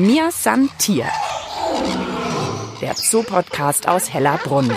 [0.00, 1.04] Mir san Tier.
[2.80, 4.72] Der Zoopodcast aus Hellerbrunn.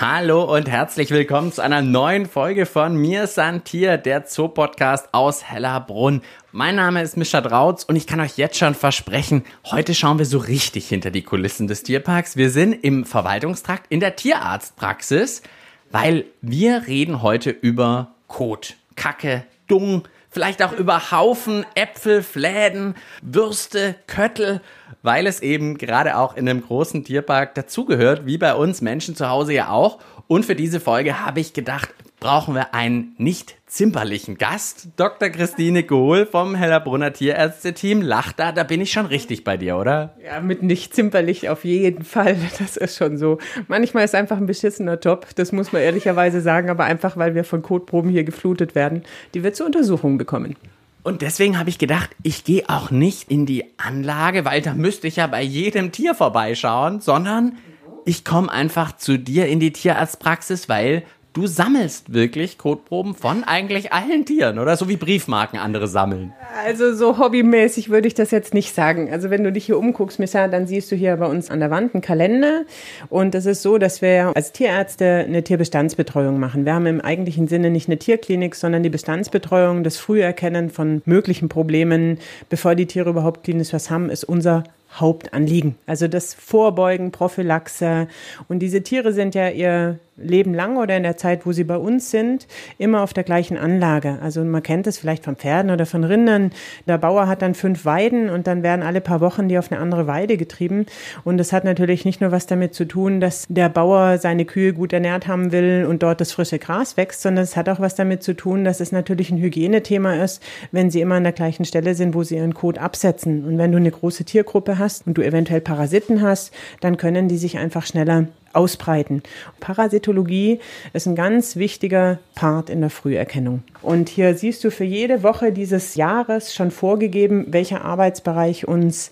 [0.00, 5.44] Hallo und herzlich willkommen zu einer neuen Folge von Mir san Tier, der Zoopodcast aus
[5.44, 6.22] Hellerbrunn.
[6.50, 10.24] Mein Name ist Mischa Drautz und ich kann euch jetzt schon versprechen, heute schauen wir
[10.24, 12.38] so richtig hinter die Kulissen des Tierparks.
[12.38, 15.42] Wir sind im Verwaltungstrakt in der Tierarztpraxis,
[15.90, 23.94] weil wir reden heute über Kot, Kacke, Dung, vielleicht auch über Haufen, Äpfel, Fläden, Würste,
[24.08, 24.60] Köttel,
[25.02, 29.28] weil es eben gerade auch in einem großen Tierpark dazugehört, wie bei uns Menschen zu
[29.28, 29.98] Hause ja auch.
[30.26, 31.90] Und für diese Folge habe ich gedacht,
[32.22, 34.90] brauchen wir einen nicht zimperlichen Gast.
[34.96, 35.28] Dr.
[35.28, 38.00] Christine Gohl vom Hellerbrunner Tierärzte-Team.
[38.00, 40.14] Lacht da, da bin ich schon richtig bei dir, oder?
[40.24, 42.36] Ja, mit nicht zimperlich auf jeden Fall.
[42.58, 43.38] Das ist schon so.
[43.66, 47.42] Manchmal ist einfach ein beschissener Job, das muss man ehrlicherweise sagen, aber einfach, weil wir
[47.42, 49.02] von Kotproben hier geflutet werden,
[49.34, 50.54] die wir zur Untersuchung bekommen.
[51.02, 55.08] Und deswegen habe ich gedacht, ich gehe auch nicht in die Anlage, weil da müsste
[55.08, 57.58] ich ja bei jedem Tier vorbeischauen, sondern
[58.04, 61.02] ich komme einfach zu dir in die Tierarztpraxis, weil
[61.32, 64.76] du sammelst wirklich Kotproben von eigentlich allen Tieren, oder?
[64.76, 66.32] So wie Briefmarken andere sammeln.
[66.64, 69.10] Also so hobbymäßig würde ich das jetzt nicht sagen.
[69.10, 71.70] Also wenn du dich hier umguckst, Missa, dann siehst du hier bei uns an der
[71.70, 72.64] Wand einen Kalender.
[73.08, 76.64] Und es ist so, dass wir als Tierärzte eine Tierbestandsbetreuung machen.
[76.64, 81.48] Wir haben im eigentlichen Sinne nicht eine Tierklinik, sondern die Bestandsbetreuung, das Früherkennen von möglichen
[81.48, 85.76] Problemen, bevor die Tiere überhaupt klinisch was haben, ist unser Hauptanliegen.
[85.86, 88.08] Also das Vorbeugen, Prophylaxe.
[88.48, 91.76] Und diese Tiere sind ja ihr Leben lang oder in der Zeit, wo sie bei
[91.76, 92.46] uns sind,
[92.78, 94.18] immer auf der gleichen Anlage.
[94.22, 96.50] Also man kennt es vielleicht von Pferden oder von Rindern.
[96.86, 99.80] Der Bauer hat dann fünf Weiden und dann werden alle paar Wochen die auf eine
[99.80, 100.86] andere Weide getrieben.
[101.24, 104.74] Und das hat natürlich nicht nur was damit zu tun, dass der Bauer seine Kühe
[104.74, 107.94] gut ernährt haben will und dort das frische Gras wächst, sondern es hat auch was
[107.94, 111.64] damit zu tun, dass es natürlich ein Hygienethema ist, wenn sie immer an der gleichen
[111.64, 113.44] Stelle sind, wo sie ihren Kot absetzen.
[113.46, 117.38] Und wenn du eine große Tiergruppe hast und du eventuell Parasiten hast, dann können die
[117.38, 119.22] sich einfach schneller ausbreiten.
[119.60, 120.60] Parasitologie
[120.92, 123.62] ist ein ganz wichtiger Part in der Früherkennung.
[123.80, 129.10] Und hier siehst du für jede Woche dieses Jahres schon vorgegeben, welcher Arbeitsbereich uns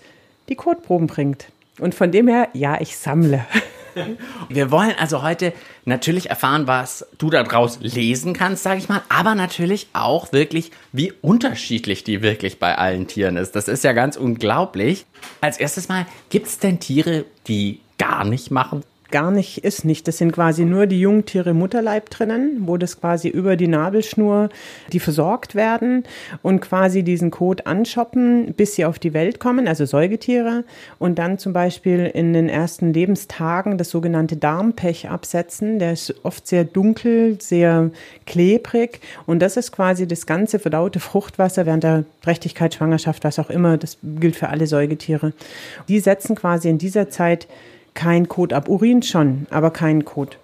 [0.48, 1.46] die Kotproben bringt.
[1.78, 3.46] Und von dem her, ja, ich sammle.
[4.48, 5.52] Wir wollen also heute
[5.84, 11.12] natürlich erfahren, was du daraus lesen kannst, sage ich mal, aber natürlich auch wirklich, wie
[11.20, 13.56] unterschiedlich die wirklich bei allen Tieren ist.
[13.56, 15.06] Das ist ja ganz unglaublich.
[15.40, 18.82] Als erstes mal, gibt es denn Tiere, die gar nicht machen?
[19.10, 20.06] Gar nicht ist nicht.
[20.08, 24.48] Das sind quasi nur die Jungtiere Mutterleib drinnen, wo das quasi über die Nabelschnur,
[24.92, 26.04] die versorgt werden
[26.42, 30.64] und quasi diesen Kot anschoppen, bis sie auf die Welt kommen, also Säugetiere,
[30.98, 35.78] und dann zum Beispiel in den ersten Lebenstagen das sogenannte Darmpech absetzen.
[35.78, 37.90] Der ist oft sehr dunkel, sehr
[38.26, 43.50] klebrig und das ist quasi das ganze verdaute Fruchtwasser während der Trächtigkeit, Schwangerschaft, was auch
[43.50, 43.76] immer.
[43.76, 45.32] Das gilt für alle Säugetiere.
[45.88, 47.46] Die setzen quasi in dieser Zeit
[47.94, 48.68] kein Kot ab.
[48.68, 50.38] Urin schon, aber kein Kot.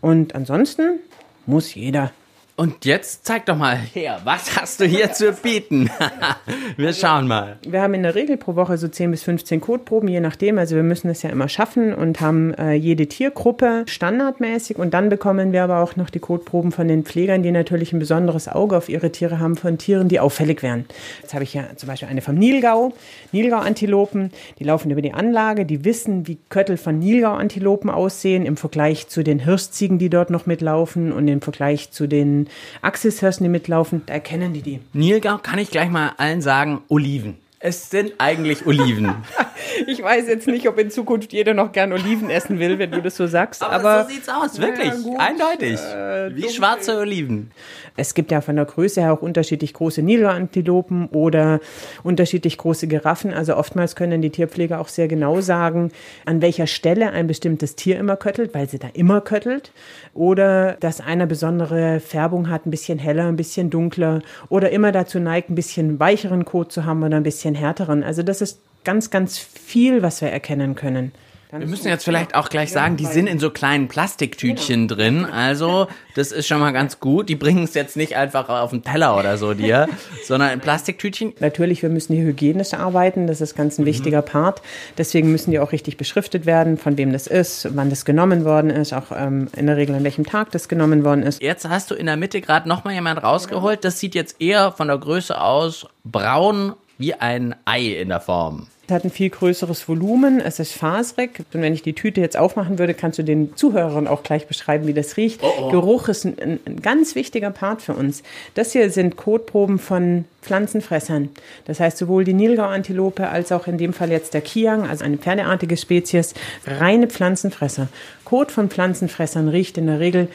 [0.00, 1.00] Und ansonsten
[1.46, 2.12] muss jeder
[2.54, 5.90] und jetzt zeig doch mal her, was hast du hier zu bieten?
[6.76, 7.56] wir schauen mal.
[7.66, 10.58] Wir haben in der Regel pro Woche so 10 bis 15 Kotproben, je nachdem.
[10.58, 14.78] Also wir müssen es ja immer schaffen und haben äh, jede Tiergruppe standardmäßig.
[14.78, 17.98] Und dann bekommen wir aber auch noch die Kotproben von den Pflegern, die natürlich ein
[17.98, 20.84] besonderes Auge auf ihre Tiere haben, von Tieren, die auffällig wären.
[21.22, 22.92] Jetzt habe ich ja zum Beispiel eine vom Nilgau,
[23.32, 24.30] Nilgau-Antilopen.
[24.58, 29.24] Die laufen über die Anlage, die wissen, wie Köttel von Nilgau-Antilopen aussehen im Vergleich zu
[29.24, 32.41] den Hirschziegen, die dort noch mitlaufen und im Vergleich zu den
[32.80, 34.80] Axishirschen, die mitlaufen, da erkennen die die.
[34.92, 37.41] Nilgau kann ich gleich mal allen sagen, Oliven.
[37.64, 39.14] Es sind eigentlich Oliven.
[39.86, 43.00] ich weiß jetzt nicht, ob in Zukunft jeder noch gern Oliven essen will, wenn du
[43.00, 43.62] das so sagst.
[43.62, 44.88] Aber, aber so sieht's aus, wirklich.
[44.88, 45.78] Ja, Eindeutig.
[45.78, 47.52] Äh, Wie schwarze Oliven.
[47.96, 51.60] Es gibt ja von der Größe her auch unterschiedlich große Niloantilopen oder
[52.02, 53.32] unterschiedlich große Giraffen.
[53.32, 55.92] Also oftmals können die Tierpfleger auch sehr genau sagen,
[56.24, 59.72] an welcher Stelle ein bestimmtes Tier immer köttelt, weil sie da immer köttelt.
[60.14, 64.20] Oder dass einer besondere Färbung hat, ein bisschen heller, ein bisschen dunkler.
[64.48, 68.02] Oder immer dazu neigt, ein bisschen weicheren Kot zu haben oder ein bisschen härteren.
[68.02, 71.12] Also das ist ganz, ganz viel, was wir erkennen können.
[71.54, 74.98] Wir müssen jetzt vielleicht auch gleich sagen, die sind in so kleinen Plastiktütchen genau.
[74.98, 75.24] drin.
[75.26, 77.28] Also, das ist schon mal ganz gut.
[77.28, 79.86] Die bringen es jetzt nicht einfach auf den Teller oder so dir,
[80.24, 81.34] sondern in Plastiktütchen.
[81.40, 83.26] Natürlich, wir müssen hier hygienisch arbeiten.
[83.26, 83.86] Das ist ganz ein mhm.
[83.86, 84.62] wichtiger Part.
[84.96, 88.70] Deswegen müssen die auch richtig beschriftet werden, von wem das ist, wann das genommen worden
[88.70, 91.42] ist, auch ähm, in der Regel an welchem Tag das genommen worden ist.
[91.42, 93.84] Jetzt hast du in der Mitte gerade nochmal jemand rausgeholt.
[93.84, 96.72] Das sieht jetzt eher von der Größe aus braun
[97.02, 98.68] wie ein Ei in der Form.
[98.90, 101.40] hat ein viel größeres Volumen, es ist faserig.
[101.52, 104.86] Und wenn ich die Tüte jetzt aufmachen würde, kannst du den Zuhörern auch gleich beschreiben,
[104.86, 105.42] wie das riecht.
[105.42, 105.70] Oh, oh.
[105.70, 108.22] Geruch ist ein, ein, ganz wichtiger Part für uns.
[108.54, 111.30] Das hier sind Kotproben von Pflanzenfressern.
[111.64, 115.16] Das heißt, sowohl die Nilgau-Antilope als auch in dem Fall jetzt der Kiang, also eine
[115.16, 116.34] pferdeartige Spezies,
[116.66, 117.88] reine Pflanzenfresser.
[118.24, 120.28] Kot von Pflanzenfressern riecht in der Regel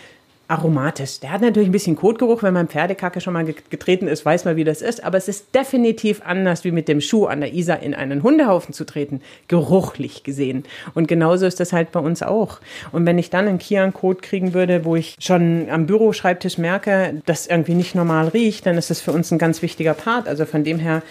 [0.47, 1.19] aromatisch.
[1.19, 4.55] Der hat natürlich ein bisschen Kotgeruch, wenn man Pferdekacke schon mal getreten ist, weiß man,
[4.55, 5.03] wie das ist.
[5.03, 8.73] Aber es ist definitiv anders, wie mit dem Schuh an der Isar in einen Hundehaufen
[8.73, 10.63] zu treten, geruchlich gesehen.
[10.93, 12.59] Und genauso ist das halt bei uns auch.
[12.91, 17.47] Und wenn ich dann einen Kian-Kot kriegen würde, wo ich schon am Büroschreibtisch merke, dass
[17.47, 20.27] irgendwie nicht normal riecht, dann ist das für uns ein ganz wichtiger Part.
[20.27, 21.03] Also von dem her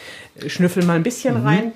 [0.47, 1.47] schnüffel mal ein bisschen mhm.
[1.47, 1.73] rein.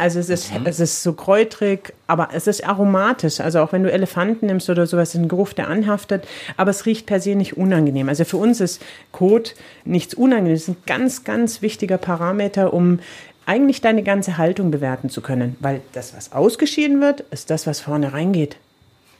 [0.00, 0.66] Also es ist, mhm.
[0.66, 3.40] es ist so kräutrig, aber es ist aromatisch.
[3.40, 6.26] Also auch wenn du Elefanten nimmst oder sowas, ist ein Geruch, der anhaftet,
[6.56, 8.08] aber es riecht per se nicht unangenehm.
[8.08, 8.82] Also für uns ist
[9.12, 9.54] Kot
[9.84, 10.62] nichts Unangenehmes.
[10.62, 13.00] Es ist ein ganz, ganz wichtiger Parameter, um
[13.46, 15.56] eigentlich deine ganze Haltung bewerten zu können.
[15.60, 18.56] Weil das, was ausgeschieden wird, ist das, was vorne reingeht.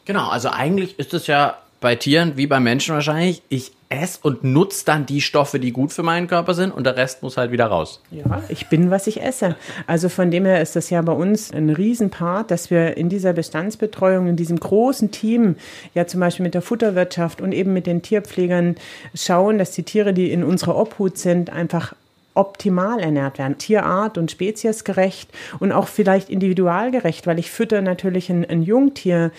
[0.04, 3.42] Genau, also eigentlich ist es ja bei Tieren wie bei Menschen wahrscheinlich.
[3.48, 6.96] Ich esse und nutze dann die Stoffe, die gut für meinen Körper sind und der
[6.96, 8.00] Rest muss halt wieder raus.
[8.12, 9.56] Ja, ich bin, was ich esse.
[9.86, 13.32] Also von dem her ist das ja bei uns ein Riesenpart, dass wir in dieser
[13.32, 15.56] Bestandsbetreuung, in diesem großen Team,
[15.94, 18.76] ja zum Beispiel mit der Futterwirtschaft und eben mit den Tierpflegern
[19.14, 21.94] schauen, dass die Tiere, die in unserer Obhut sind, einfach
[22.34, 28.48] optimal ernährt werden, Tierart und speziesgerecht und auch vielleicht individualgerecht, weil ich fütter natürlich ein,
[28.48, 29.32] ein Jungtier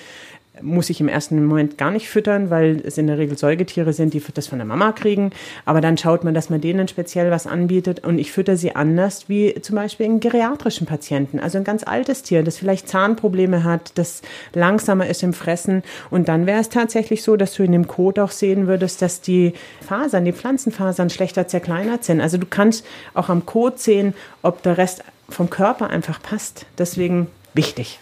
[0.62, 4.14] muss ich im ersten Moment gar nicht füttern, weil es in der Regel Säugetiere sind,
[4.14, 5.32] die das von der Mama kriegen.
[5.66, 9.30] Aber dann schaut man, dass man denen speziell was anbietet und ich fütter sie anders
[9.30, 11.40] wie zum Beispiel einen geriatrischen Patienten.
[11.40, 14.22] Also ein ganz altes Tier, das vielleicht Zahnprobleme hat, das
[14.54, 15.84] langsamer ist im Fressen.
[16.10, 19.22] Und dann wäre es tatsächlich so, dass du in dem Kot auch sehen würdest, dass
[19.22, 19.54] die
[19.86, 22.22] Fasern, die Pflanzenfasern schlechter zerkleinert sind.
[22.22, 26.66] Also du kannst auch am Kot sehen, ob der Rest vom Körper einfach passt.
[26.78, 28.00] Deswegen wichtig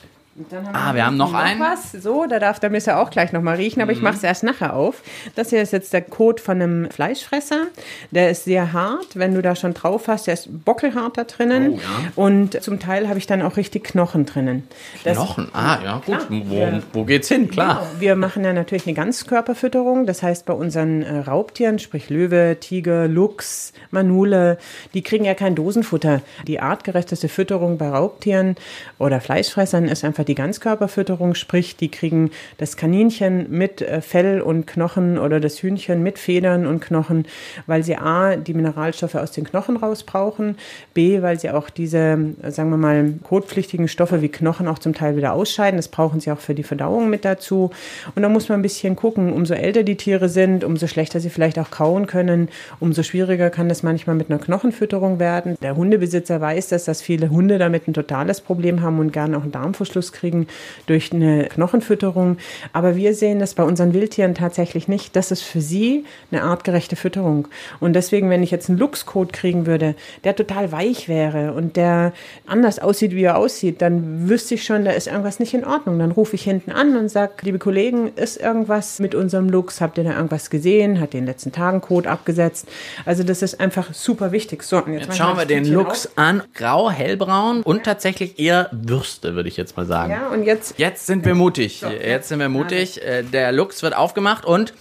[0.73, 1.59] ah, wir haben noch, noch einen.
[1.59, 1.91] Was.
[1.91, 3.97] So, da darf der Messer auch gleich nochmal riechen, aber mhm.
[3.97, 5.01] ich mache es erst nachher auf.
[5.35, 7.67] Das hier ist jetzt der Kot von einem Fleischfresser.
[8.11, 10.27] Der ist sehr hart, wenn du da schon drauf hast.
[10.27, 11.73] Der ist bockelhart da drinnen.
[11.73, 12.11] Oh, ja.
[12.15, 14.67] Und zum Teil habe ich dann auch richtig Knochen drinnen.
[15.03, 15.49] Knochen?
[15.51, 16.27] Das, ah, ja, gut.
[16.29, 17.49] Wo, wo geht's hin?
[17.49, 17.87] Klar.
[17.89, 18.01] Genau.
[18.01, 20.05] Wir machen ja natürlich eine Ganzkörperfütterung.
[20.05, 24.57] Das heißt, bei unseren äh, Raubtieren, sprich Löwe, Tiger, Luchs, Manule,
[24.93, 26.21] die kriegen ja kein Dosenfutter.
[26.47, 28.55] Die artgerechteste Fütterung bei Raubtieren
[28.97, 34.67] oder Fleischfressern ist einfach die Ganzkörperfütterung, sprich, die kriegen das Kaninchen mit äh, Fell und
[34.67, 37.25] Knochen oder das Hühnchen mit Federn und Knochen,
[37.65, 40.55] weil sie A, die Mineralstoffe aus den Knochen raus brauchen,
[40.93, 42.17] B, weil sie auch diese,
[42.47, 45.77] sagen wir mal, kotpflichtigen Stoffe wie Knochen auch zum Teil wieder ausscheiden.
[45.77, 47.71] Das brauchen sie auch für die Verdauung mit dazu.
[48.13, 51.31] Und da muss man ein bisschen gucken, umso älter die Tiere sind, umso schlechter sie
[51.31, 52.49] vielleicht auch kauen können,
[52.79, 55.57] umso schwieriger kann das manchmal mit einer Knochenfütterung werden.
[55.63, 59.43] Der Hundebesitzer weiß das, dass viele Hunde damit ein totales Problem haben und gerne auch
[59.43, 60.47] einen Darmverschluss kriegen
[60.85, 62.37] durch eine Knochenfütterung.
[62.73, 65.15] Aber wir sehen das bei unseren Wildtieren tatsächlich nicht.
[65.15, 67.47] Das ist für sie eine artgerechte Fütterung.
[67.79, 72.13] Und deswegen, wenn ich jetzt einen Luchskot kriegen würde, der total weich wäre und der
[72.45, 75.99] anders aussieht, wie er aussieht, dann wüsste ich schon, da ist irgendwas nicht in Ordnung.
[75.99, 79.81] Dann rufe ich hinten an und sage, liebe Kollegen, ist irgendwas mit unserem Luchs?
[79.81, 80.99] Habt ihr da irgendwas gesehen?
[80.99, 82.67] Hat den letzten Tagen Kot abgesetzt?
[83.05, 84.63] Also das ist einfach super wichtig.
[84.63, 86.17] So, jetzt, jetzt schauen wir den Luchs auf.
[86.17, 86.43] an.
[86.53, 90.08] Grau, hellbraun und tatsächlich eher Würste, würde ich jetzt mal sagen.
[90.09, 90.77] Ja, und jetzt.
[90.77, 91.79] Jetzt sind wir mutig.
[91.81, 93.01] So, jetzt sind wir mutig.
[93.03, 94.73] Äh, der Lux wird aufgemacht und.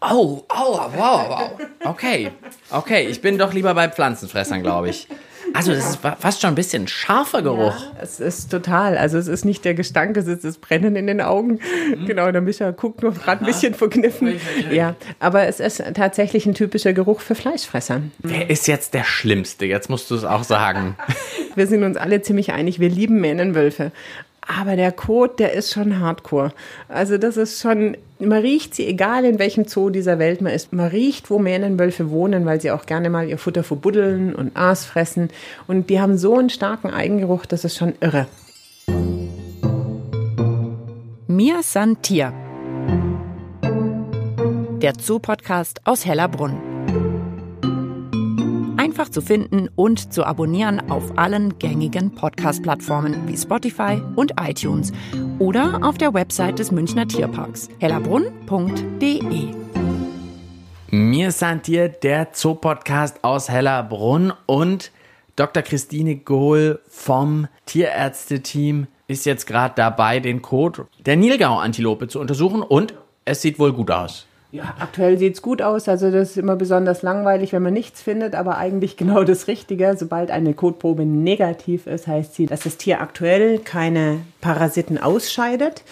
[0.00, 1.50] Oh, oh, wow, wow.
[1.84, 2.30] Okay,
[2.70, 3.08] okay.
[3.08, 5.08] Ich bin doch lieber bei Pflanzenfressern, glaube ich.
[5.54, 7.78] Also das ist fast schon ein bisschen scharfer Geruch.
[7.78, 8.96] Ja, es ist total.
[8.96, 11.60] Also es ist nicht der Gestank, es ist das Brennen in den Augen.
[11.96, 12.06] Mhm.
[12.06, 14.40] Genau, der Micha guckt nur gerade ein bisschen verkniffen.
[14.70, 18.02] Ja, aber es ist tatsächlich ein typischer Geruch für Fleischfresser.
[18.18, 19.66] Wer ist jetzt der Schlimmste?
[19.66, 20.96] Jetzt musst du es auch sagen.
[21.54, 23.92] wir sind uns alle ziemlich einig, wir lieben Mähnenwölfe.
[24.48, 26.52] Aber der Code, der ist schon hardcore.
[26.88, 30.72] Also das ist schon, man riecht sie, egal in welchem Zoo dieser Welt man ist.
[30.72, 34.86] Man riecht, wo Mähnenwölfe wohnen, weil sie auch gerne mal ihr Futter verbuddeln und Aas
[34.86, 35.28] fressen.
[35.66, 38.26] Und die haben so einen starken Eigengeruch, das ist schon irre.
[41.26, 42.32] Mir san Tier.
[44.80, 46.67] Der Zoo-Podcast aus Hellerbrunn
[48.98, 54.92] einfach zu finden und zu abonnieren auf allen gängigen Podcast-Plattformen wie Spotify und iTunes
[55.38, 59.54] oder auf der Website des Münchner Tierparks hellerbrunn.de.
[60.90, 64.90] Mir sind hier der Zoo-Podcast aus Hellerbrunn und
[65.36, 65.62] Dr.
[65.62, 72.94] Christine Gohl vom Tierärzte-Team ist jetzt gerade dabei, den Code der Nilgau-Antilope zu untersuchen und
[73.24, 74.27] es sieht wohl gut aus.
[74.50, 75.90] Ja, aktuell sieht's gut aus.
[75.90, 79.94] Also das ist immer besonders langweilig, wenn man nichts findet, aber eigentlich genau das Richtige.
[79.98, 85.82] Sobald eine Kotprobe negativ ist, heißt sie, dass das Tier aktuell keine Parasiten ausscheidet.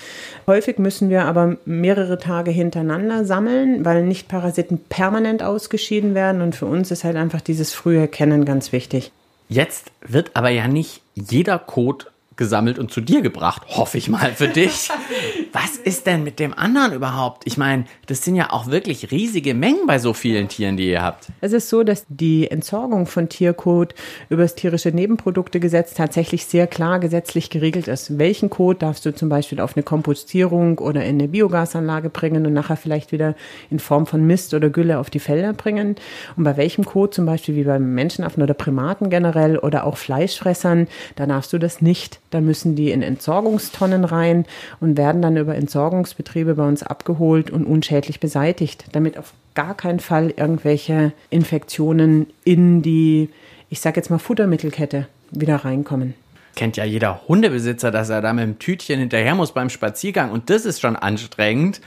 [0.46, 6.40] Häufig müssen wir aber mehrere Tage hintereinander sammeln, weil nicht Parasiten permanent ausgeschieden werden.
[6.40, 9.12] Und für uns ist halt einfach dieses frühe Erkennen ganz wichtig.
[9.50, 14.33] Jetzt wird aber ja nicht jeder Kot gesammelt und zu dir gebracht, hoffe ich mal
[14.33, 14.88] für dich.
[15.52, 17.45] Was ist denn mit dem anderen überhaupt?
[17.47, 21.02] Ich meine, das sind ja auch wirklich riesige Mengen bei so vielen Tieren, die ihr
[21.02, 21.28] habt.
[21.40, 23.95] Es ist so, dass die Entsorgung von Tierkot
[24.28, 28.19] über das tierische Nebenproduktegesetz tatsächlich sehr klar gesetzlich geregelt ist.
[28.19, 32.52] Welchen Kot darfst du zum Beispiel auf eine Kompostierung oder in eine Biogasanlage bringen und
[32.52, 33.35] nachher vielleicht wieder
[33.71, 35.97] in Form von Mist oder Gülle auf die Felder bringen?
[36.37, 40.87] Und bei welchem Kot, zum Beispiel wie beim Menschenaffen oder Primaten generell oder auch Fleischfressern,
[41.14, 44.45] da darfst du das nicht dann müssen die in Entsorgungstonnen rein
[44.78, 50.00] und werden dann über Entsorgungsbetriebe bei uns abgeholt und unschädlich beseitigt, damit auf gar keinen
[50.00, 53.31] Fall irgendwelche Infektionen in die,
[53.71, 56.14] ich sage jetzt mal, Futtermittelkette wieder reinkommen
[56.57, 60.49] kennt ja jeder Hundebesitzer, dass er da mit dem Tütchen hinterher muss beim Spaziergang und
[60.49, 61.83] das ist schon anstrengend.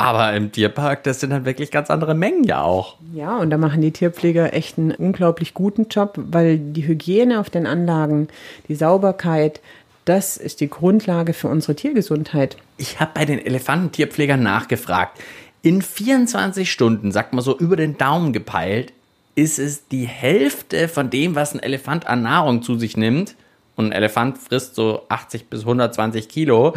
[0.00, 2.98] Aber im Tierpark, das sind dann wirklich ganz andere Mengen ja auch.
[3.12, 7.50] Ja, und da machen die Tierpfleger echt einen unglaublich guten Job, weil die Hygiene auf
[7.50, 8.28] den Anlagen,
[8.68, 9.60] die Sauberkeit,
[10.08, 12.56] das ist die Grundlage für unsere Tiergesundheit.
[12.76, 15.20] Ich habe bei den Elefantentierpflegern nachgefragt.
[15.62, 18.92] In 24 Stunden, sagt man so über den Daumen gepeilt,
[19.34, 23.36] ist es die Hälfte von dem, was ein Elefant an Nahrung zu sich nimmt.
[23.76, 26.74] Und ein Elefant frisst so 80 bis 120 Kilo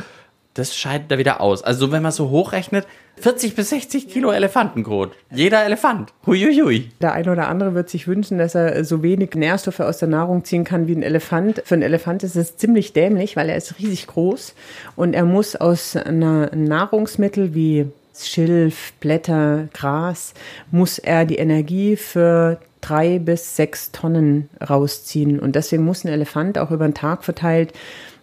[0.53, 1.63] das scheidet da wieder aus.
[1.63, 2.85] Also wenn man so hochrechnet,
[3.21, 5.11] 40 bis 60 Kilo Elefantenkot.
[5.31, 6.11] Jeder Elefant.
[6.25, 6.89] Huiuiui.
[7.01, 10.43] Der eine oder andere wird sich wünschen, dass er so wenig Nährstoffe aus der Nahrung
[10.43, 11.61] ziehen kann wie ein Elefant.
[11.63, 14.55] Für einen Elefant ist es ziemlich dämlich, weil er ist riesig groß
[14.95, 17.85] und er muss aus einer Nahrungsmittel wie
[18.17, 20.33] Schilf, Blätter, Gras,
[20.71, 25.39] muss er die Energie für drei bis sechs Tonnen rausziehen.
[25.39, 27.73] Und deswegen muss ein Elefant auch über den Tag verteilt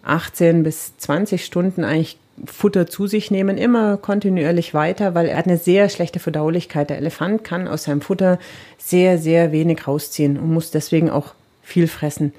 [0.03, 5.47] 18 bis 20 Stunden eigentlich Futter zu sich nehmen, immer kontinuierlich weiter, weil er hat
[5.47, 6.89] eine sehr schlechte Verdaulichkeit.
[6.89, 8.39] Der Elefant kann aus seinem Futter
[8.77, 12.33] sehr, sehr wenig rausziehen und muss deswegen auch viel fressen.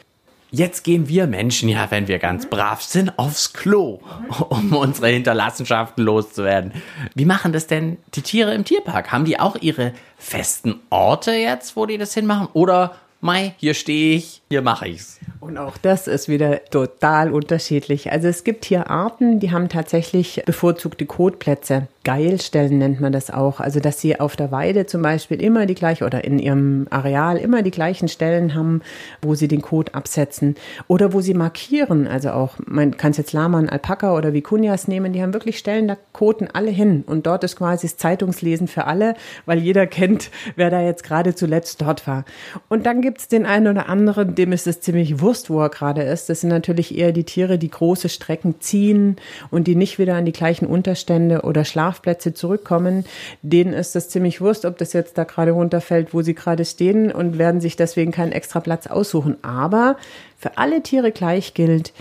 [0.52, 4.00] Jetzt gehen wir Menschen ja, wenn wir ganz brav sind, aufs Klo,
[4.49, 6.73] um unsere Hinterlassenschaften loszuwerden.
[7.14, 9.12] Wie machen das denn die Tiere im Tierpark?
[9.12, 12.49] Haben die auch ihre festen Orte jetzt, wo die das hinmachen?
[12.52, 15.19] Oder, Mai, hier stehe ich, hier mache ich's?
[15.40, 18.12] Und auch das ist wieder total unterschiedlich.
[18.12, 21.88] Also es gibt hier Arten, die haben tatsächlich bevorzugte Kotplätze.
[22.04, 23.59] Geilstellen nennt man das auch.
[23.59, 27.38] Also dass sie auf der Weide zum Beispiel immer die gleiche oder in ihrem Areal
[27.38, 28.82] immer die gleichen Stellen haben,
[29.23, 30.56] wo sie den Kot absetzen
[30.88, 32.06] oder wo sie markieren.
[32.06, 35.88] Also auch, man kann es jetzt Lama, Alpaka oder Vikunjas nehmen, die haben wirklich Stellen,
[35.88, 37.02] da koten alle hin.
[37.06, 39.14] Und dort ist quasi das Zeitungslesen für alle,
[39.47, 42.25] weil jeder kennt, wer da jetzt gerade zuletzt dort war.
[42.68, 45.68] Und dann gibt es den einen oder anderen, dem ist es ziemlich wurscht, wo er
[45.68, 46.28] gerade ist.
[46.28, 49.16] Das sind natürlich eher die Tiere, die große Strecken ziehen
[49.50, 53.04] und die nicht wieder an die gleichen Unterstände oder Schlafplätze zurückkommen,
[53.42, 57.12] denen ist das ziemlich wurscht, ob das jetzt da gerade runterfällt, wo sie gerade stehen
[57.12, 59.37] und werden sich deswegen keinen extra Platz aussuchen.
[59.42, 59.96] Aber
[60.37, 61.92] für alle Tiere gleich gilt,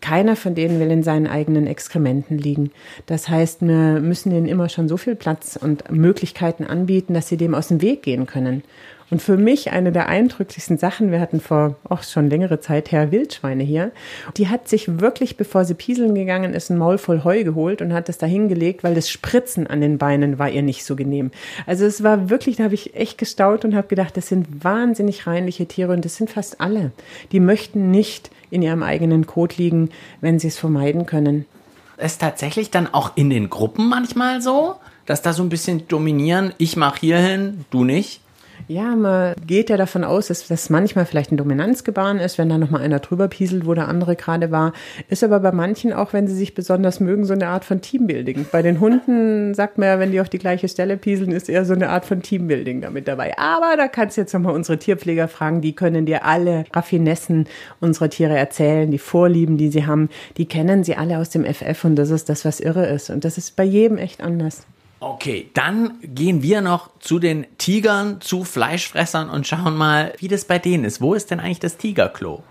[0.00, 2.70] keiner von denen will in seinen eigenen Exkrementen liegen.
[3.06, 7.36] Das heißt, wir müssen ihnen immer schon so viel Platz und Möglichkeiten anbieten, dass sie
[7.36, 8.62] dem aus dem Weg gehen können.
[9.10, 13.10] Und für mich eine der eindrücklichsten Sachen, wir hatten vor auch schon längere Zeit her
[13.10, 13.90] Wildschweine hier,
[14.36, 17.94] die hat sich wirklich, bevor sie pieseln gegangen ist, ein Maul voll Heu geholt und
[17.94, 21.30] hat es da hingelegt, weil das Spritzen an den Beinen war ihr nicht so genehm.
[21.66, 25.26] Also es war wirklich, da habe ich echt gestaut und habe gedacht, das sind wahnsinnig
[25.26, 26.92] reinliche Tiere und das sind fast alle.
[27.32, 31.46] Die möchten nicht in ihrem eigenen Kot liegen, wenn sie es vermeiden können.
[31.96, 36.52] Ist tatsächlich dann auch in den Gruppen manchmal so, dass da so ein bisschen dominieren,
[36.58, 38.20] ich mache hierhin, du nicht?
[38.70, 42.58] Ja, man geht ja davon aus, dass das manchmal vielleicht ein Dominanzgebaren ist, wenn da
[42.58, 44.74] nochmal einer drüber pieselt, wo der andere gerade war.
[45.08, 48.44] Ist aber bei manchen, auch wenn sie sich besonders mögen, so eine Art von Teambuilding.
[48.52, 51.64] Bei den Hunden sagt man ja, wenn die auf die gleiche Stelle pieseln, ist eher
[51.64, 53.38] so eine Art von Teambuilding damit dabei.
[53.38, 57.46] Aber da kannst du jetzt nochmal unsere Tierpfleger fragen, die können dir alle Raffinessen
[57.80, 61.84] unserer Tiere erzählen, die Vorlieben, die sie haben, die kennen sie alle aus dem FF
[61.84, 63.08] und das ist das, was irre ist.
[63.08, 64.66] Und das ist bei jedem echt anders.
[65.00, 70.44] Okay, dann gehen wir noch zu den Tigern, zu Fleischfressern und schauen mal, wie das
[70.44, 71.00] bei denen ist.
[71.00, 72.42] Wo ist denn eigentlich das Tigerklo?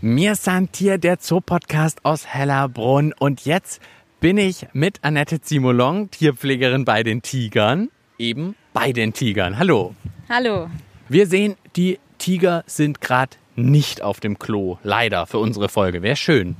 [0.00, 3.80] Wir sind hier der Zoopodcast aus Hellerbrunn und jetzt
[4.20, 9.58] bin ich mit Annette Zimolong, Tierpflegerin bei den Tigern eben bei den Tigern.
[9.58, 9.94] Hallo.
[10.28, 10.68] Hallo.
[11.08, 14.78] Wir sehen, die Tiger sind gerade nicht auf dem Klo.
[14.82, 16.02] Leider für unsere Folge.
[16.02, 16.56] Wäre schön.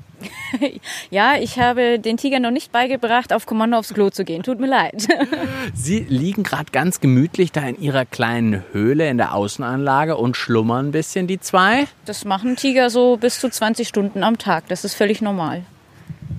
[1.10, 4.42] Ja, ich habe den Tigern noch nicht beigebracht, auf Kommando aufs Klo zu gehen.
[4.42, 5.06] Tut mir leid.
[5.74, 10.88] Sie liegen gerade ganz gemütlich da in ihrer kleinen Höhle in der Außenanlage und schlummern
[10.88, 11.86] ein bisschen, die zwei.
[12.04, 14.68] Das machen Tiger so bis zu 20 Stunden am Tag.
[14.68, 15.64] Das ist völlig normal.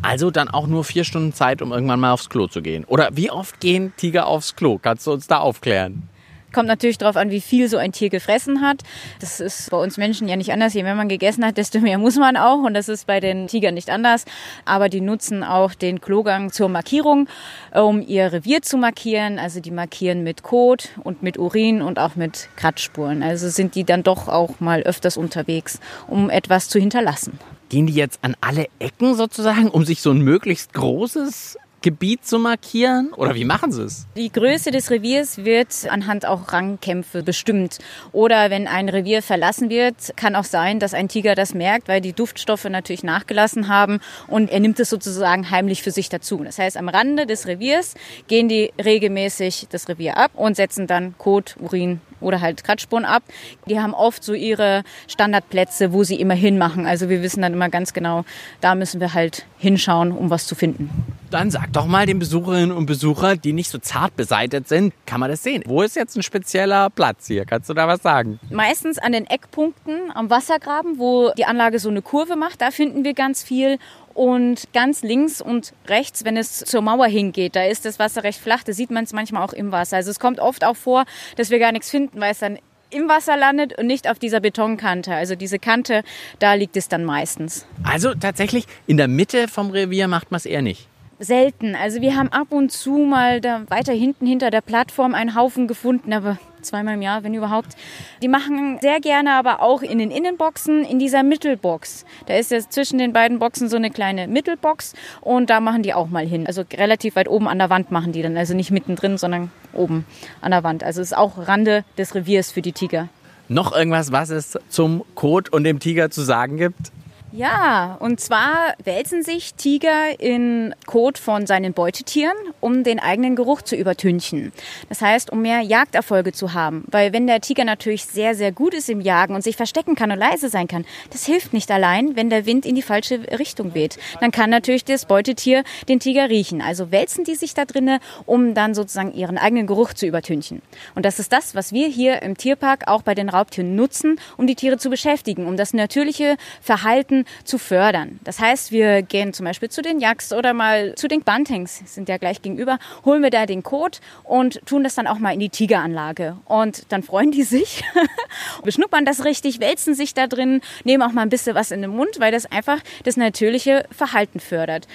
[0.01, 2.85] Also dann auch nur vier Stunden Zeit, um irgendwann mal aufs Klo zu gehen.
[2.85, 4.77] Oder wie oft gehen Tiger aufs Klo?
[4.77, 6.09] Kannst du uns da aufklären?
[6.55, 8.81] Kommt natürlich darauf an, wie viel so ein Tier gefressen hat.
[9.19, 10.73] Das ist bei uns Menschen ja nicht anders.
[10.73, 12.59] Je mehr man gegessen hat, desto mehr muss man auch.
[12.59, 14.23] Und das ist bei den Tigern nicht anders.
[14.63, 17.27] Aber die nutzen auch den Klogang zur Markierung,
[17.73, 19.37] um ihr Revier zu markieren.
[19.37, 23.21] Also die markieren mit Kot und mit Urin und auch mit Kratzspuren.
[23.21, 27.37] Also sind die dann doch auch mal öfters unterwegs, um etwas zu hinterlassen.
[27.69, 32.39] Gehen die jetzt an alle Ecken sozusagen, um sich so ein möglichst großes Gebiet zu
[32.39, 33.13] markieren?
[33.13, 34.07] Oder wie machen sie es?
[34.17, 37.77] Die Größe des Reviers wird anhand auch Rangkämpfe bestimmt.
[38.11, 42.01] Oder wenn ein Revier verlassen wird, kann auch sein, dass ein Tiger das merkt, weil
[42.01, 46.43] die Duftstoffe natürlich nachgelassen haben und er nimmt es sozusagen heimlich für sich dazu.
[46.43, 47.93] Das heißt, am Rande des Reviers
[48.27, 53.23] gehen die regelmäßig das Revier ab und setzen dann Kot, Urin oder halt Kratzspuren ab.
[53.67, 56.85] Die haben oft so ihre Standardplätze, wo sie immer hinmachen.
[56.85, 58.25] Also wir wissen dann immer ganz genau,
[58.61, 60.89] da müssen wir halt hinschauen, um was zu finden.
[61.31, 65.19] Dann sag doch mal den Besucherinnen und Besuchern, die nicht so zart beseitet sind, kann
[65.19, 65.63] man das sehen.
[65.65, 67.45] Wo ist jetzt ein spezieller Platz hier?
[67.45, 68.39] Kannst du da was sagen?
[68.49, 73.03] Meistens an den Eckpunkten am Wassergraben, wo die Anlage so eine Kurve macht, da finden
[73.03, 73.79] wir ganz viel.
[74.15, 78.39] Und ganz links und rechts, wenn es zur Mauer hingeht, da ist das Wasser recht
[78.39, 78.63] flach.
[78.63, 79.97] Da sieht man es manchmal auch im Wasser.
[79.97, 81.03] Also es kommt oft auch vor,
[81.35, 82.57] dass wir gar nichts finden, weil es dann
[82.91, 85.13] im Wasser landet und nicht auf dieser Betonkante.
[85.13, 86.03] Also diese Kante,
[86.39, 87.65] da liegt es dann meistens.
[87.83, 90.87] Also tatsächlich in der Mitte vom Revier macht man es eher nicht.
[91.19, 91.75] Selten.
[91.75, 95.67] Also wir haben ab und zu mal da weiter hinten hinter der Plattform einen Haufen
[95.67, 97.75] gefunden, aber zweimal im Jahr, wenn überhaupt.
[98.21, 102.05] Die machen sehr gerne aber auch in den Innenboxen in dieser Mittelbox.
[102.25, 105.93] Da ist ja zwischen den beiden Boxen so eine kleine Mittelbox und da machen die
[105.93, 106.47] auch mal hin.
[106.47, 108.37] Also relativ weit oben an der Wand machen die dann.
[108.37, 110.05] Also nicht mittendrin, sondern oben
[110.41, 110.83] an der Wand.
[110.83, 113.09] Also es ist auch Rande des Reviers für die Tiger.
[113.47, 116.91] Noch irgendwas, was es zum Kot und dem Tiger zu sagen gibt?
[117.35, 123.61] Ja, und zwar wälzen sich Tiger in Kot von seinen Beutetieren, um den eigenen Geruch
[123.61, 124.53] zu übertünchen.
[124.87, 126.85] Das heißt, um mehr Jagderfolge zu haben.
[126.87, 130.11] Weil wenn der Tiger natürlich sehr, sehr gut ist im Jagen und sich verstecken kann
[130.11, 133.73] und leise sein kann, das hilft nicht allein, wenn der Wind in die falsche Richtung
[133.73, 133.97] weht.
[134.21, 136.61] Dann kann natürlich das Beutetier den Tiger riechen.
[136.61, 140.61] Also wälzen die sich da drinnen, um dann sozusagen ihren eigenen Geruch zu übertünchen.
[140.95, 144.47] Und das ist das, was wir hier im Tierpark auch bei den Raubtieren nutzen, um
[144.47, 148.19] die Tiere zu beschäftigen, um das natürliche Verhalten zu fördern.
[148.23, 152.09] Das heißt, wir gehen zum Beispiel zu den Yaks oder mal zu den Buntings, sind
[152.09, 155.39] ja gleich gegenüber, holen wir da den Kot und tun das dann auch mal in
[155.39, 156.37] die Tigeranlage.
[156.45, 157.83] Und dann freuen die sich,
[158.63, 161.91] beschnuppern das richtig, wälzen sich da drin, nehmen auch mal ein bisschen was in den
[161.91, 164.87] Mund, weil das einfach das natürliche Verhalten fördert.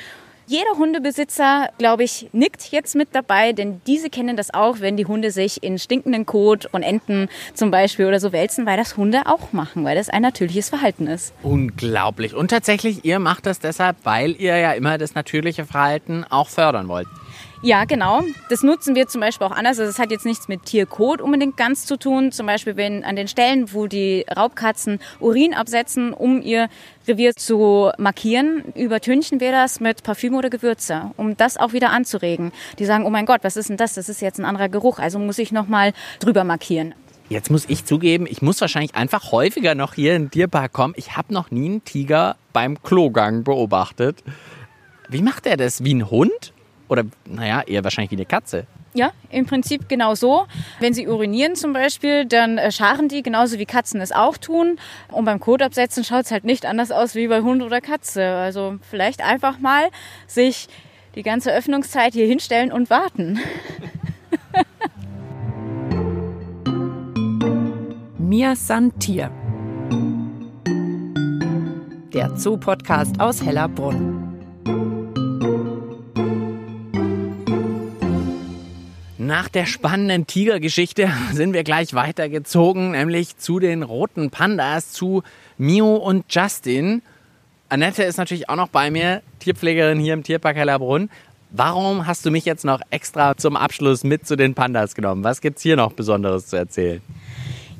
[0.51, 5.07] Jeder Hundebesitzer, glaube ich, nickt jetzt mit dabei, denn diese kennen das auch, wenn die
[5.07, 9.27] Hunde sich in stinkenden Kot von Enten zum Beispiel oder so wälzen, weil das Hunde
[9.27, 11.33] auch machen, weil das ein natürliches Verhalten ist.
[11.45, 12.35] Unglaublich.
[12.35, 16.89] Und tatsächlich, ihr macht das deshalb, weil ihr ja immer das natürliche Verhalten auch fördern
[16.89, 17.07] wollt.
[17.63, 18.23] Ja, genau.
[18.49, 19.79] Das nutzen wir zum Beispiel auch anders.
[19.79, 22.33] Also es hat jetzt nichts mit Tierkot unbedingt ganz zu tun.
[22.33, 26.71] Zum Beispiel, wenn an den Stellen, wo die Raubkatzen Urin absetzen, um ihr
[27.07, 32.53] Revier zu markieren, übertünchen wir das mit Parfüm oder Gewürze, um das auch wieder anzuregen.
[32.79, 33.93] Die sagen, oh mein Gott, was ist denn das?
[33.93, 36.95] Das ist jetzt ein anderer Geruch, also muss ich nochmal drüber markieren.
[37.29, 40.95] Jetzt muss ich zugeben, ich muss wahrscheinlich einfach häufiger noch hier in den Tierpark kommen.
[40.97, 44.25] Ich habe noch nie einen Tiger beim Klogang beobachtet.
[45.11, 45.85] Wie macht er das?
[45.85, 46.55] Wie ein Hund?
[46.91, 48.67] Oder, naja, eher wahrscheinlich wie eine Katze.
[48.95, 50.49] Ja, im Prinzip genau so.
[50.81, 54.77] Wenn sie urinieren zum Beispiel, dann äh, scharen die, genauso wie Katzen es auch tun.
[55.13, 58.27] Und beim Kotabsetzen schaut es halt nicht anders aus wie bei Hund oder Katze.
[58.27, 59.91] Also vielleicht einfach mal
[60.27, 60.67] sich
[61.15, 63.39] die ganze Öffnungszeit hier hinstellen und warten.
[68.19, 69.31] Mir san Tier.
[72.13, 74.20] Der Zoo-Podcast aus Hellerbrunn.
[79.31, 85.23] Nach der spannenden Tigergeschichte sind wir gleich weitergezogen, nämlich zu den roten Pandas, zu
[85.57, 87.01] Mio und Justin.
[87.69, 91.11] Annette ist natürlich auch noch bei mir, Tierpflegerin hier im Tierpark Hellerbrunn.
[91.53, 95.23] Warum hast du mich jetzt noch extra zum Abschluss mit zu den Pandas genommen?
[95.23, 97.01] Was gibt's hier noch Besonderes zu erzählen?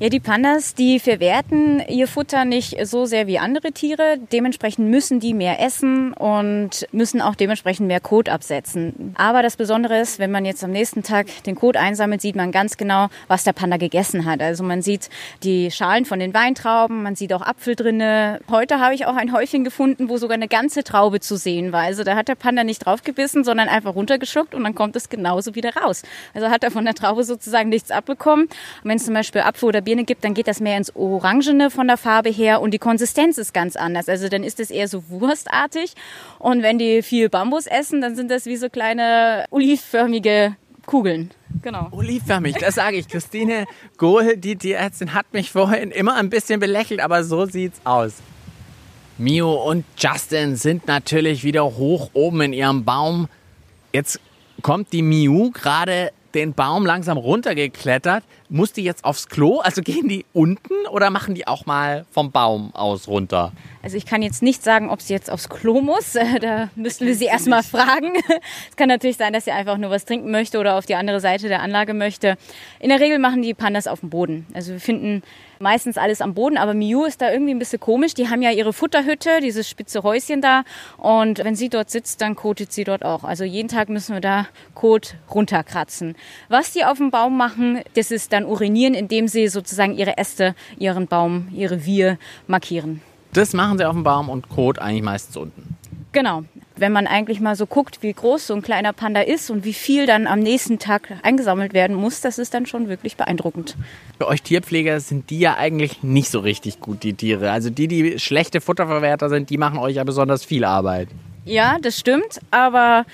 [0.01, 4.17] Ja, die Pandas, die verwerten ihr Futter nicht so sehr wie andere Tiere.
[4.31, 9.13] Dementsprechend müssen die mehr essen und müssen auch dementsprechend mehr Kot absetzen.
[9.15, 12.51] Aber das Besondere ist, wenn man jetzt am nächsten Tag den Kot einsammelt, sieht man
[12.51, 14.41] ganz genau, was der Panda gegessen hat.
[14.41, 15.11] Also man sieht
[15.43, 18.39] die Schalen von den Weintrauben, man sieht auch Apfel drinne.
[18.49, 21.83] Heute habe ich auch ein Häufchen gefunden, wo sogar eine ganze Traube zu sehen war.
[21.83, 25.53] Also da hat der Panda nicht draufgebissen, sondern einfach runtergeschluckt und dann kommt es genauso
[25.53, 26.01] wieder raus.
[26.33, 28.45] Also hat er von der Traube sozusagen nichts abbekommen.
[28.45, 30.95] Und wenn es zum Beispiel Apfel oder Bier Birne gibt, dann geht das mehr ins
[30.95, 34.07] Orangene von der Farbe her und die Konsistenz ist ganz anders.
[34.07, 35.95] Also dann ist es eher so wurstartig.
[36.39, 41.31] Und wenn die viel Bambus essen, dann sind das wie so kleine olivförmige Kugeln.
[41.61, 41.89] Genau.
[41.91, 43.09] Olivförmig, das sage ich.
[43.09, 43.65] Christine
[43.97, 48.13] Gohl, die Tierärztin, hat mich vorhin immer ein bisschen belächelt, aber so sieht's aus.
[49.17, 53.27] Mio und Justin sind natürlich wieder hoch oben in ihrem Baum.
[53.91, 54.21] Jetzt
[54.61, 58.23] kommt die Miu gerade den Baum langsam runtergeklettert.
[58.49, 59.59] Muss die jetzt aufs Klo?
[59.59, 63.51] Also gehen die unten oder machen die auch mal vom Baum aus runter?
[63.81, 66.17] Also ich kann jetzt nicht sagen, ob sie jetzt aufs Klo muss.
[66.41, 68.13] Da müssen wir sie erstmal fragen.
[68.69, 71.19] Es kann natürlich sein, dass sie einfach nur was trinken möchte oder auf die andere
[71.19, 72.37] Seite der Anlage möchte.
[72.79, 74.47] In der Regel machen die Pandas auf dem Boden.
[74.53, 75.23] Also wir finden
[75.61, 78.13] meistens alles am Boden, aber Miu ist da irgendwie ein bisschen komisch.
[78.13, 80.63] Die haben ja ihre Futterhütte, dieses spitze Häuschen da.
[80.97, 83.23] Und wenn sie dort sitzt, dann kotet sie dort auch.
[83.23, 86.15] Also jeden Tag müssen wir da Kot runterkratzen.
[86.49, 90.55] Was die auf dem Baum machen, das ist dann urinieren, indem sie sozusagen ihre Äste,
[90.77, 93.01] ihren Baum, ihre Wir markieren.
[93.33, 95.77] Das machen sie auf dem Baum und Kot eigentlich meistens unten.
[96.13, 96.43] Genau.
[96.75, 99.73] Wenn man eigentlich mal so guckt, wie groß so ein kleiner Panda ist und wie
[99.73, 103.77] viel dann am nächsten Tag eingesammelt werden muss, das ist dann schon wirklich beeindruckend.
[104.17, 107.51] Für euch Tierpfleger sind die ja eigentlich nicht so richtig gut, die Tiere.
[107.51, 111.07] Also die, die schlechte Futterverwerter sind, die machen euch ja besonders viel Arbeit.
[111.45, 113.05] Ja, das stimmt, aber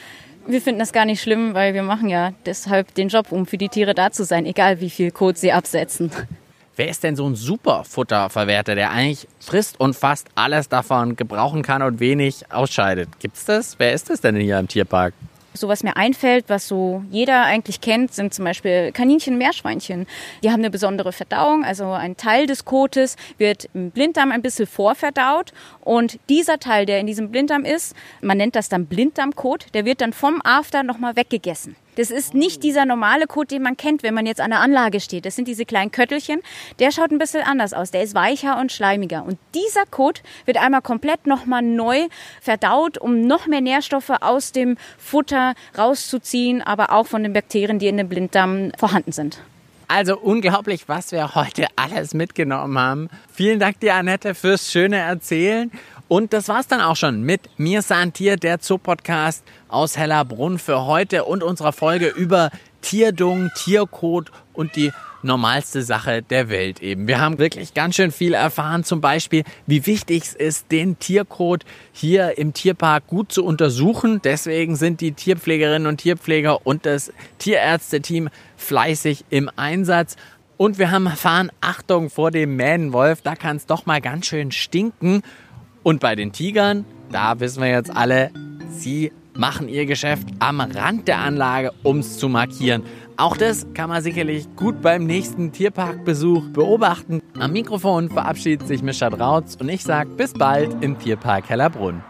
[0.47, 3.57] wir finden das gar nicht schlimm, weil wir machen ja deshalb den Job, um für
[3.57, 6.12] die Tiere da zu sein, egal wie viel Kot sie absetzen.
[6.77, 11.63] Wer ist denn so ein super Futterverwerter, der eigentlich frisst und fast alles davon gebrauchen
[11.63, 13.09] kann und wenig ausscheidet?
[13.19, 13.79] Gibt's das?
[13.79, 15.15] Wer ist das denn hier im Tierpark?
[15.55, 20.05] So was mir einfällt, was so jeder eigentlich kennt, sind zum Beispiel Kaninchen, Meerschweinchen.
[20.43, 24.67] Die haben eine besondere Verdauung, also ein Teil des Kotes wird im Blinddarm ein bisschen
[24.67, 29.83] vorverdaut und dieser Teil, der in diesem Blinddarm ist, man nennt das dann Blinddarmkot, der
[29.85, 31.75] wird dann vom After nochmal weggegessen.
[31.97, 34.99] Das ist nicht dieser normale Kot, den man kennt, wenn man jetzt an der Anlage
[34.99, 35.25] steht.
[35.25, 36.41] Das sind diese kleinen Köttelchen.
[36.77, 37.89] Der schaut ein bisschen anders aus.
[37.89, 39.25] Der ist weicher und schleimiger.
[39.25, 42.07] Und dieser Kot wird einmal komplett nochmal neu
[42.39, 47.88] verdaut, um noch mehr Nährstoffe aus dem Futter rauszuziehen, aber auch von den Bakterien, die
[47.88, 49.39] in dem Blinddarm vorhanden sind.
[49.88, 53.10] Also unglaublich, was wir heute alles mitgenommen haben.
[53.33, 55.71] Vielen Dank dir, Annette, fürs schöne Erzählen.
[56.08, 61.26] Und das war's dann auch schon mit Mir Santier, der Zoo-Podcast aus Hellerbrunn für heute
[61.26, 62.50] und unserer Folge über
[62.82, 67.08] Tierdung, Tierkot und die normalste Sache der Welt eben.
[67.08, 71.65] Wir haben wirklich ganz schön viel erfahren, zum Beispiel, wie wichtig es ist, den Tierkot
[71.91, 74.22] hier im Tierpark gut zu untersuchen.
[74.24, 80.15] Deswegen sind die Tierpflegerinnen und Tierpfleger und das Tierärzteteam fleißig im Einsatz.
[80.56, 84.52] Und wir haben erfahren, Achtung vor dem Mähnenwolf, da kann es doch mal ganz schön
[84.52, 85.22] stinken.
[85.88, 88.30] Und bei den Tigern, da wissen wir jetzt alle,
[88.69, 92.84] sie machen ihr Geschäft am Rand der Anlage, um es zu markieren.
[93.15, 97.21] Auch das kann man sicherlich gut beim nächsten Tierparkbesuch beobachten.
[97.39, 102.04] Am Mikrofon verabschiedet sich Mischa Drautz und ich sage bis bald im Tierpark Hellerbrunn.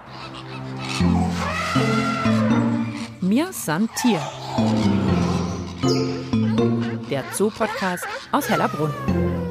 [3.22, 4.22] Mir san Tier.
[7.12, 9.47] Der Zoo-Podcast aus Hellerbrunn.